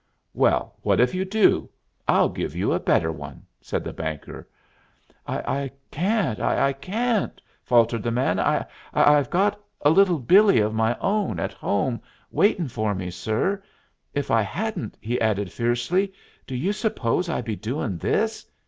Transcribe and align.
"Well, 0.33 0.79
what 0.81 0.99
if 0.99 1.13
you 1.13 1.25
do? 1.25 1.69
I'll 2.07 2.29
give 2.29 2.55
you 2.55 2.73
a 2.73 2.79
better 2.79 3.11
one," 3.11 3.45
said 3.61 3.83
the 3.83 3.93
banker. 3.93 4.47
"I 5.27 5.69
can't 5.91 6.39
I 6.39 6.73
can't!" 6.73 7.39
faltered 7.61 8.01
the 8.01 8.09
man. 8.09 8.39
"I 8.39 8.65
I 8.95 9.13
I've 9.17 9.29
got 9.29 9.61
a 9.81 9.91
Little 9.91 10.17
Billee 10.17 10.57
of 10.59 10.73
my 10.73 10.97
own 10.99 11.39
at 11.39 11.53
home 11.53 12.01
waitin' 12.31 12.67
for 12.67 12.95
me, 12.95 13.11
sir. 13.11 13.61
If 14.15 14.31
I 14.31 14.41
hadn't," 14.41 14.97
he 14.99 15.21
added 15.21 15.51
fiercely, 15.51 16.11
"do 16.47 16.55
you 16.55 16.73
suppose 16.73 17.29
I'd 17.29 17.45
be 17.45 17.55
doin' 17.55 17.99
this?" 17.99 18.47